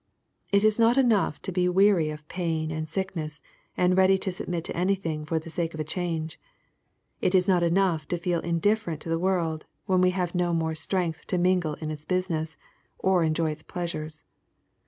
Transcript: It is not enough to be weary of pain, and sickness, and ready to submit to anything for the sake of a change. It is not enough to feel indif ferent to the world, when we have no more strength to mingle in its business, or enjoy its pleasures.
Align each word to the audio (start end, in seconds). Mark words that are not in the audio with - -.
It 0.51 0.63
is 0.63 0.79
not 0.79 0.97
enough 0.97 1.39
to 1.43 1.51
be 1.51 1.69
weary 1.69 2.09
of 2.09 2.27
pain, 2.27 2.71
and 2.71 2.89
sickness, 2.89 3.39
and 3.77 3.95
ready 3.95 4.17
to 4.17 4.31
submit 4.31 4.63
to 4.63 4.75
anything 4.75 5.25
for 5.27 5.37
the 5.37 5.51
sake 5.51 5.75
of 5.75 5.79
a 5.79 5.83
change. 5.83 6.39
It 7.21 7.35
is 7.35 7.47
not 7.47 7.61
enough 7.61 8.07
to 8.07 8.17
feel 8.17 8.41
indif 8.41 8.83
ferent 8.83 8.97
to 9.01 9.09
the 9.09 9.19
world, 9.19 9.67
when 9.85 10.01
we 10.01 10.09
have 10.09 10.33
no 10.33 10.55
more 10.55 10.73
strength 10.73 11.27
to 11.27 11.37
mingle 11.37 11.75
in 11.75 11.91
its 11.91 12.05
business, 12.05 12.57
or 12.97 13.23
enjoy 13.23 13.51
its 13.51 13.61
pleasures. 13.61 14.25